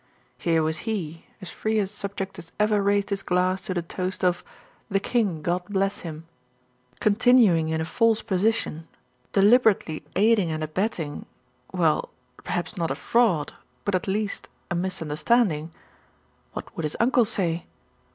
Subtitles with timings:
[0.39, 4.23] Here was he, as free a subject as ever raised his glass to the toast
[4.23, 4.43] of
[4.89, 6.25] "The King, God bless him!"
[6.99, 8.87] continuing in a false position,
[9.31, 11.27] deliberately aiding and abetting
[11.71, 12.09] well,
[12.43, 13.53] perhaps not a fraud,
[13.85, 15.71] but at least a misunderstanding.
[16.53, 17.67] What would his uncle say?